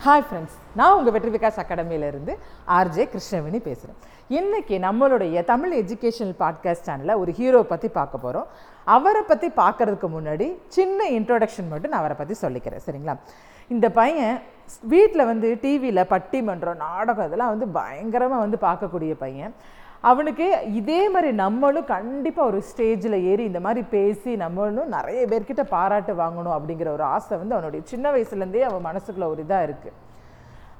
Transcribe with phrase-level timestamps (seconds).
[0.00, 2.32] Hi friends நான் உங்கள் வெற்றி விகாஸ் அகாடமியிலேருந்து
[2.68, 3.98] ஆர்ஜே கிருஷ்ணவேணி பேசுகிறேன்
[4.30, 8.46] இன்றைக்கி நம்மளுடைய தமிழ் எஜுகேஷனல் பாட்காஸ்ட் சேனலில் ஒரு ஹீரோ பற்றி பார்க்க போகிறோம்
[8.86, 13.14] அவரை பற்றி பார்க்கறதுக்கு முன்னாடி சின்ன இன்ட்ரோடக்ஷன் மட்டும் நான் அவரை பற்றி சொல்லிக்கிறேன் சரிங்களா?
[13.70, 14.36] இந்த பையன்
[14.82, 19.54] வீட்டில் வந்து டிவியில் பட்டிமன்றம் நாடகம் இதெல்லாம் வந்து பயங்கரமாக வந்து பார்க்கக்கூடிய பையன்.
[20.02, 20.46] அவனுக்கு
[20.80, 26.56] இதே மாதிரி நம்மளும் கண்டிப்பாக ஒரு ஸ்டேஜில் ஏறி இந்த மாதிரி பேசி நம்மளும் நிறைய பேர்கிட்ட பாராட்டு வாங்கணும்
[26.56, 29.96] அப்படிங்கிற ஒரு ஆசை வந்து அவனுடைய சின்ன வயசுலேருந்தே அவன் மனசுக்குள்ள ஒரு இதாக இருக்குது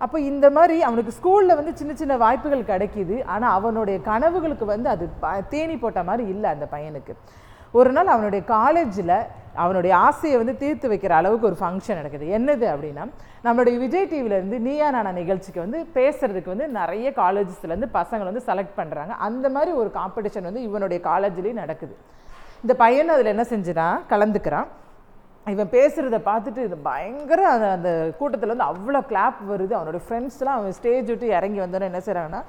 [0.00, 3.24] அப்போ இந்த மாதிரி அவனுக்கு ஸ்கூலில் வந்து சின்ன சின்ன வாய்ப்புகள் கிடைக்கிது.
[3.24, 5.06] ஆனால் அவனுடைய கனவுகளுக்கு வந்து அது
[5.48, 7.14] தேனி போட்ட மாதிரி இல்லை அந்த பையனுக்கு.
[7.72, 9.18] ஒரு நாள் அவனுடைய காலேஜில்
[9.62, 12.26] அவனுடைய ஆசையை வந்து தீர்த்து வைக்கிற அளவுக்கு ஒரு ஃபங்க்ஷன் நடக்குது.
[12.36, 13.04] என்னது அப்படின்னா
[13.46, 19.14] நம்மளுடைய விஜய் டிவிலேருந்து நீயா நானா நிகழ்ச்சிக்கு வந்து பேசுறதுக்கு வந்து நிறைய காலேஜஸ்லேருந்து பசங்களை வந்து செலக்ட் பண்ணுறாங்க
[19.28, 21.96] அந்த மாதிரி ஒரு காம்படிஷன் வந்து இவனுடைய காலேஜ்லேயும் நடக்குது.
[22.64, 24.68] இந்த பையன் அதில் என்ன செஞ்சுட்டான் கலந்துக்கிறான்.
[25.46, 29.72] இவன் பேசுகிறத பார்த்துட்டு இது பயங்கர அந்த அந்த கூட்டத்தில் வந்து அவ்வளோ கிளாப் வருது.
[29.78, 32.42] அவனோட ஃப்ரெண்ட்ஸ்லாம் அவன் ஸ்டேஜ் விட்டு இறங்கி வந்தோன்னே என்ன செய்கிறாங்கன்னா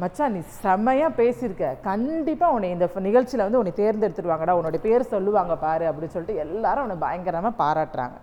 [0.00, 1.66] மச்சான் நீ செம்மையாக பேசியிருக்க.
[1.80, 4.56] கண்டிப்பாக உன்னை இந்த நிகழ்ச்சியில் வந்து உன்னை தேர்ந்தெடுத்துருவாங்கடா.
[4.58, 8.18] உன்னோட பேர் சொல்லுவாங்க பாரு அப்படின்னு சொல்லிட்டு எல்லாரும் உன்னை பயங்கரமாக பாராட்டுறாங்க.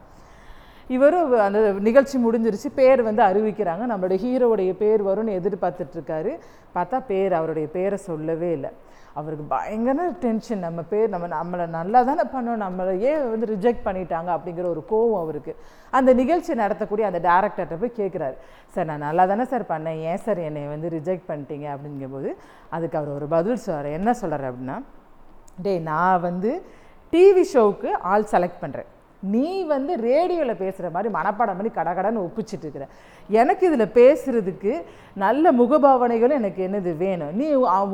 [0.96, 2.70] இவரும் அந்த நிகழ்ச்சி முடிஞ்சிருச்சு.
[2.82, 3.84] பேர் வந்து அறிவிக்கிறாங்க.
[3.92, 6.32] நம்மளுடைய ஹீரோவுடைய பேர் வரும்னு எதிர்பார்த்துட்ருக்காரு.
[6.76, 8.72] பார்த்தா பேர் அவருடைய பேரை சொல்லவே இல்லை.
[9.20, 10.64] அவருக்கு பயங்கர டென்ஷன்.
[10.66, 12.60] நம்ம பேர் நம்ம நம்மளை நல்லா தானே பண்ணோம்.
[12.66, 15.56] நம்மளை ஏன் வந்து ரிஜெக்ட் பண்ணிட்டாங்க அப்படிங்கிற ஒரு கோவம் அவருக்கு.
[15.98, 18.38] அந்த நிகழ்ச்சி நடத்தக்கூடிய அந்த டேரக்டர்கிட்ட போய் கேட்குறாரு
[18.76, 20.00] சார் நான் நல்லா தானே சார் பண்ணேன்.
[20.12, 21.68] ஏன் சார் என்னை வந்து ரிஜெக்ட் பண்ணிட்டீங்க?
[21.76, 22.32] அப்படிங்கும்போது
[22.70, 24.78] அதுக்கு அவர் ஒரு பதில் சொல்கிறார் என்ன சொல்கிறார் அப்படின்னா
[25.62, 26.54] டேய் நான் வந்து
[27.14, 28.90] டிவி ஷோவுக்கு ஆள் செலக்ட் பண்ணுறேன்
[29.24, 32.86] நீ வந்து ரேடியோவில் பேசுகிற மாதிரி மனப்பாடம் பண்ணி கடகடன்னு ஒப்பிச்சிட்டு இருக்கிற
[33.30, 34.74] எனக்கு இதில் பேசுகிறதுக்கு
[35.24, 37.34] நல்ல முகபாவனைகளும் எனக்கு என்னது வேணும்.
[37.40, 37.48] நீ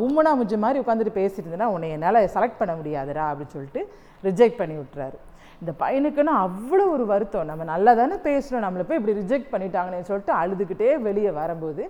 [0.03, 3.83] உம்மனா முஞ்ச மாதிரி உட்காந்துட்டு பேசிட்டு இருந்தனா உன்னை என்னால் செலக்ட் பண்ண முடியாதுடா அப்படின்னு சொல்லிட்டு
[4.23, 5.17] ரிஜெக்ட் பண்ணி விட்டுறாரு.
[5.61, 7.49] இந்த பையனுக்குன்னா அவ்வளோ ஒரு வருத்தம்.
[7.51, 11.83] நம்ம நல்லா தானே பேசுகிறோம் நம்மளை போய் இப்படி ரிஜெக்ட் பண்ணிட்டாங்கன்னு சொல்லிட்டு அழுதுகிட்டே வெளியே வரும்போது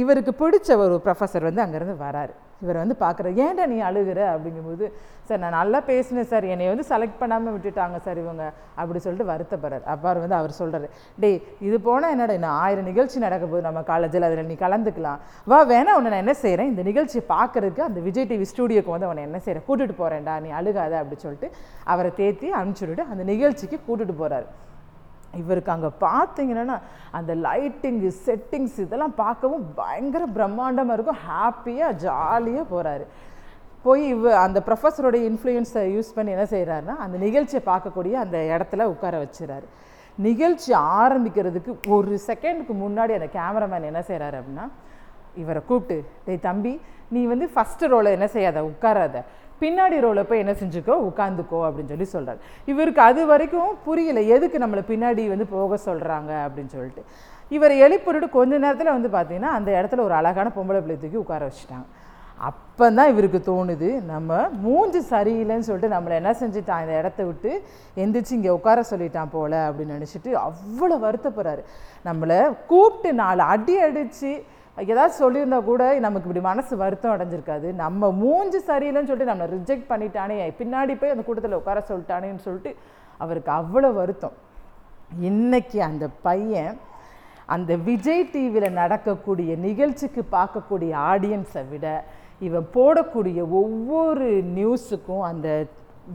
[0.00, 2.34] இவருக்கு பிடிச்ச ஒரு ப்ரொஃபஸர் வந்து அங்கேருந்து வராரு.
[2.64, 4.20] இவர் வந்து பார்க்குற ஏன்டா நீ அழுகுற?
[4.34, 4.84] அப்படிங்கும்போது
[5.28, 6.44] சார் நான் நல்லா பேசினேன் சார்.
[6.52, 8.44] என்னை வந்து செலக்ட் பண்ணாமல் விட்டுட்டாங்க சார் இவங்க.
[8.80, 9.84] அப்படி சொல்லிட்டு வருத்தப்படுறார்.
[9.94, 10.88] அப்பார் வந்து அவர் சொல்கிறாரு
[11.22, 11.36] டேய்
[11.68, 15.18] இது போனால் என்னடா இன்னும் ஆயிரம் நிகழ்ச்சி நடக்க போகுது நம்ம காலேஜில் அதில் நீ கலந்துக்கலாம்.
[15.52, 19.24] வா வேணா உன்னை நான் என்ன செய்கிறேன் இந்த நிகழ்ச்சியை பார்க்குறதுக்கு அந்த விஜய் டிவி ஸ்டூடியோக்கு வந்து அவனை
[19.28, 20.94] என்ன செய்கிறேன் கூட்டிகிட்டு போகிறேன்டா நீ அழுகாத.
[21.02, 21.50] அப்படி சொல்லிட்டு
[21.94, 24.48] அவரை தேத்தி அனுப்பிச்சி விட்டுட்டு அந்த நிகழ்ச்சிக்கு கூட்டிகிட்டு போகிறாரு
[25.42, 26.76] இவருக்கு அங்கே பார்த்தீங்கன்னா
[27.18, 31.22] அந்த லைட்டிங்கு செட்டிங்ஸ் இதெல்லாம் பார்க்கவும் பயங்கர பிரம்மாண்டமாக இருக்கும்.
[31.28, 33.06] ஹாப்பியாக ஜாலியாக போகிறாரு
[33.84, 39.14] போய் இவ அந்த ப்ரொஃபஸரோடைய இன்ஃப்ளூயன்ஸை யூஸ் பண்ணி என்ன செய்கிறாருன்னா அந்த நிகழ்ச்சியை பார்க்கக்கூடிய அந்த இடத்துல உட்கார
[39.24, 39.66] வச்சுறாரு.
[40.26, 40.70] நிகழ்ச்சி
[41.00, 44.66] ஆரம்பிக்கிறதுக்கு ஒரு செகண்டுக்கு முன்னாடி அந்த கேமராமேன் என்ன செய்கிறாரு அப்படின்னா
[45.42, 45.96] இவரை கூப்பிட்டு
[46.26, 46.72] டேய் தம்பி
[47.14, 48.58] நீ வந்து ஃபஸ்ட்டு ரோலை என்ன செய்யாத?
[48.70, 49.16] உட்காராத.
[49.62, 52.40] பின்னாடி ரோவில் போய் என்ன செஞ்சுக்கோ உட்காந்துக்கோ அப்படின்னு சொல்லி சொல்கிறார்
[52.72, 57.04] இவருக்கு அது வரைக்கும் புரியல எதுக்கு நம்மளை பின்னாடி வந்து போக சொல்கிறாங்க அப்படின்னு சொல்லிட்டு.
[57.50, 61.86] இவரை எழுப்பிட்டு கொஞ்ச நேரத்தில் வந்து பார்த்தீங்கன்னா அந்த இடத்துல ஒரு அழகான பொம்பளை பிள்ளை தூக்கி உட்கார வச்சுட்டாங்க.
[62.48, 67.50] அப்போ தான் இவருக்கு தோணுது நம்ம மூஞ்சி சரியில்லைன்னு சொல்லிட்டு நம்மளை என்ன செஞ்சுட்டான் இந்த இடத்த விட்டு
[68.02, 71.62] எந்திரிச்சு இங்கே உட்கார சொல்லிட்டான் போல் அப்படின்னு நினச்சிட்டு அவ்வளோ வருத்தப்படுறாரு.
[72.08, 72.38] நம்மளை
[72.72, 74.32] கூப்பிட்டு நாலு அடி அடித்து
[74.84, 77.68] ஏதாவது சொல்லியிருந்தா கூட நமக்கு இப்படி மனசு வருத்தம் அடைஞ்சிருக்காது.
[77.82, 82.72] நம்ம மூஞ்சி சரியில்லைன்னு சொல்லிட்டு நம்மளை ரிஜெக்ட் பண்ணிட்டானே பின்னாடி போய் அந்த கூட்டத்தில் உட்கார சொல்லிட்டானேன்னு சொல்லிட்டு
[83.24, 84.36] அவருக்கு அவ்வளோ வருத்தம்.
[85.30, 86.74] இன்னைக்கு அந்த பையன்
[87.54, 91.86] அந்த விஜய் டிவியில் நடக்கக்கூடிய நிகழ்ச்சிக்கு பார்க்கக்கூடிய ஆடியன்ஸை விட
[92.46, 95.48] இவன் போடக்கூடிய ஒவ்வொரு நியூஸுக்கும் அந்த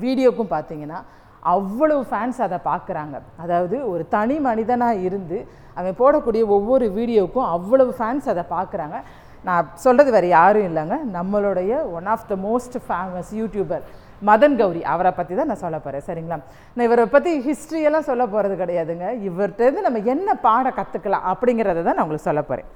[0.03, 0.99] வீடியோக்கும் பார்த்தீங்கன்னா
[1.43, 5.37] அவ்வளவு ஃபேன்ஸ் அதை பார்க்குறாங்க அதாவது ஒரு தனி மனிதனாக இருந்து
[5.77, 8.97] அவன் போடக்கூடிய ஒவ்வொரு வீடியோவுக்கும் அவ்வளவு ஃபேன்ஸ் அதை பார்க்குறாங்க
[9.43, 10.95] நான் சொல்கிறது வேறு யாரும் இல்லைங்க.
[11.15, 13.83] நம்மளுடைய one of the most famous YouTuber
[14.21, 16.37] Madan Gowri அவரை பற்றி தான் நான் சொல்ல போகிறேன் சரிங்களா?
[16.75, 19.07] நான் இவரை பற்றி ஹிஸ்ட்ரியெல்லாம் சொல்ல போகிறது கிடையாதுங்க.
[19.29, 22.69] இவர்கிட்டருந்து நம்ம என்ன பாட கற்றுக்கலாம் அப்படிங்கிறத தான் நான் உங்களுக்கு சொல்ல போகிறேன்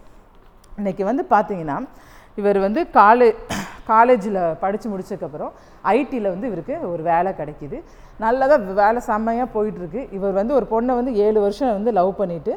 [0.78, 1.78] இன்னைக்கு வந்து பார்த்தீங்கன்னா
[2.38, 3.30] இவர் வந்து காலே
[3.92, 5.52] காலேஜில் படித்து முடிச்சதுக்கப்புறம்
[5.98, 7.78] ஐடியில் வந்து இவருக்கு ஒரு வேலை கிடைக்கிது.
[8.24, 10.02] நல்லதாக வேலை செம்மையாக போயிட்டுருக்கு.
[10.18, 12.54] இவர் வந்து ஒரு பொண்ணை வந்து ஏழு வருஷம் வந்து லவ் பண்ணிவிட்டு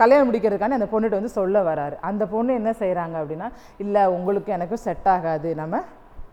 [0.00, 1.96] கல்யாணம் முடிக்கிறதுக்கான அந்த பொண்ணுகிட்ட வந்து சொல்ல வராரு.
[2.08, 3.48] அந்த பொண்ணு என்ன செய்கிறாங்க அப்படின்னா
[3.84, 5.50] இல்லை உங்களுக்கு எனக்கும் செட் ஆகாது.
[5.62, 5.80] நம்ம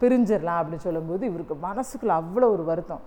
[0.02, 3.04] பிரிஞ்சிடலாம் அப்படின்னு சொல்லும்போது இவருக்கு மனசுக்குள்ளே அவ்வளோ ஒரு வருத்தம்.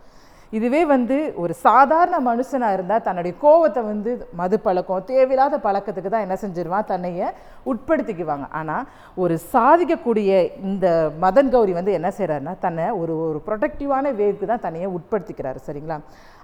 [0.52, 4.10] இதுவே வந்து ஒரு சாதாரண மனுஷனாக இருந்தால் தன்னுடைய கோவத்தை வந்து
[4.40, 7.30] மது பழக்கம் தேவையில்லாத பழக்கத்துக்கு தான் என்ன செஞ்சிருவான் தன்னைய
[7.70, 8.46] உட்படுத்திக்குவாங்க.
[8.60, 8.86] ஆனால்
[9.22, 10.30] ஒரு சாதிக்கக்கூடிய
[10.68, 10.86] இந்த
[11.24, 15.98] மதன் கௌரி வந்து என்ன செய்கிறாருன்னா தன்னை ஒரு ஒரு ப்ரொடக்டிவான வேவுக்கு தான் தன்னையை உட்படுத்திக்கிறாரு சரிங்களா?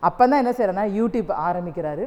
[0.08, 2.06] அப்போ தான் என்ன செய்கிறாருன்னா யூடியூப் ஆரம்பிக்கிறாரு.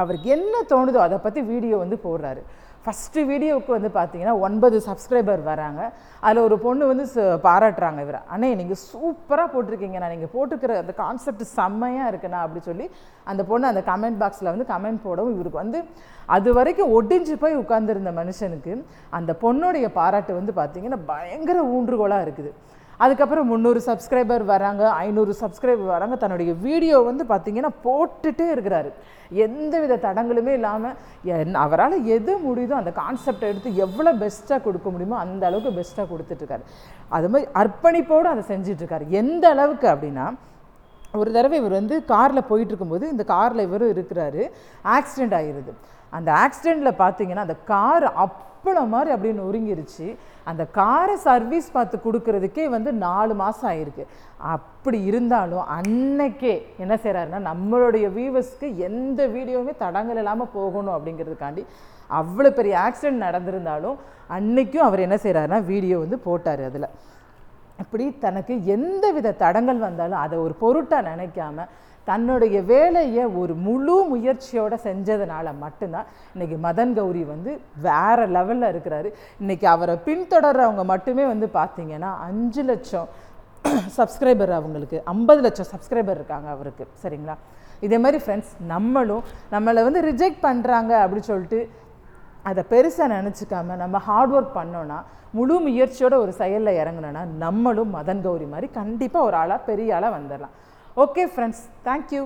[0.00, 2.40] அவருக்கு என்ன தோணுதோ அதை பற்றி வீடியோ வந்து போடுறாரு.
[2.86, 5.92] ஃபஸ்ட்டு வீடியோவுக்கு வந்து பார்த்தீங்கன்னா ஒன்பது சப்ஸ்கிரைபர் வராங்க.
[6.20, 8.20] அதில் ஒரு பொண்ணு வந்து ச- பாராட்டுறாங்க இவரை.
[8.34, 10.08] அண்ணே நீங்கள் சூப்பராக போட்டிருக்கீங்கண்ணா.
[10.08, 12.90] நீங்கள் போட்டுருக்கிற அந்த கான்செப்ட் செம்மையாக இருக்குண்ணா அப்படி சொல்லி
[13.24, 15.84] அந்த பொண்ணு அந்த கமெண்ட் பாக்ஸில் வந்து கமெண்ட் போடவும் இவருக்கு வந்து
[16.26, 22.52] அது வரைக்கும் ஒடிஞ்சு போய் உட்காந்துருந்த மனுஷனுக்கு அந்த பொண்ணுடைய பாராட்டு வந்து பார்த்திங்கன்னா பயங்கர ஊன்றுகோலாக இருக்குது.
[23.04, 26.16] அதுக்கப்புறம் முந்நூறு சப்ஸ்கிரைபர் வராங்க ஐநூறு சப்ஸ்கிரைபர் வராங்க.
[26.22, 28.90] தன்னுடைய வீடியோ வந்து பார்த்தீங்கன்னா போட்டுகிட்டே இருக்கிறாரு.
[29.44, 35.72] எந்தவித தடங்களுமே இல்லாமல் அவரால் எது முடியுதோ அந்த கான்செப்டை எடுத்து எவ்வளோ பெஸ்ட்டாக கொடுக்க முடியுமோ அந்த அளவுக்கு
[35.78, 36.64] பெஸ்ட்டாக கொடுத்துட்ருக்காரு
[37.18, 40.26] அது மாதிரி அர்ப்பணிப்போடு அதை செஞ்சிட்ருக்காரு எந்த அளவுக்கு அப்படின்னா
[41.20, 44.42] ஒரு தடவை இவர் வந்து காரில் போயிட்டுருக்கும்போது இந்த காரில் இவரும் இருக்கிறாரு.
[44.96, 45.72] ஆக்சிடெண்ட் ஆகிருது
[46.16, 50.06] அந்த ஆக்சிடெண்ட்டில் பார்த்தீங்கன்னா அந்த கார் அப்பளம் மாதிரி அப்படின்னு நொறுங்கிருச்சு.
[50.50, 54.04] அந்த காரை சர்வீஸ் பார்த்து கொடுக்கறதுக்கே வந்து நாலு மாதம் ஆயிருக்கு.
[54.54, 56.54] அப்படி இருந்தாலும் அன்னைக்கே
[56.84, 61.64] என்ன செய்கிறாருன்னா நம்மளுடைய வியூவர்ஸ்க்கு எந்த வீடியோவுமே தடங்கள் இல்லாமல் போகணும் அப்படிங்கிறதுக்காண்டி
[62.10, 63.96] அவ்வளோ பெரிய ஆக்சிடெண்ட் நடந்திருந்தாலும்
[64.36, 66.88] அன்னைக்கும் அவர் என்ன செய்கிறாருன்னா வீடியோ வந்து போட்டார் அதில்.
[67.82, 71.66] இப்படி தனக்கு எந்த வித தடங்கள் வந்தாலும் அதை ஒரு பொருட்டாக நினைக்காம
[72.08, 77.52] தன்னுடைய வேலையை ஒரு முழு முயற்சியோடு செஞ்சதுனால மட்டும்தான் இன்றைக்கி மதன் கௌரி வந்து
[77.86, 79.08] வேறு லெவலில் இருக்கிறாரு.
[79.42, 83.08] இன்றைக்கி அவரை பின்தொடர்றவங்க மட்டுமே வந்து பார்த்திங்கன்னா அஞ்சு லட்சம்
[83.98, 86.84] சப்ஸ்கிரைபர் அவங்களுக்கு ஐம்பது லட்சம் சப்ஸ்கிரைபர் இருக்காங்க அவருக்கு.
[87.02, 87.34] சரிங்களா?
[87.86, 89.24] இதே மாதிரி ஃப்ரெண்ட்ஸ் நம்மளும்
[89.54, 91.60] நம்மளை வந்து ரிஜெக்ட் பண்ணுறாங்க அப்படி சொல்லிட்டு
[92.46, 94.98] அதை பெருசாக நினச்சிக்காம நம்ம ஹார்ட் ஒர்க் பண்ணோன்னா
[95.34, 100.54] முழு முயற்சியோட ஒரு செயலில் இறங்கினோன்னா நம்மளும் மதன் கௌரி மாதிரி கண்டிப்பாக ஒரு ஆளாக பெரிய ஆளாக வந்துடலாம்
[100.96, 102.22] ஓகே ஃப்ரெண்ட்ஸ் தேங்க்யூ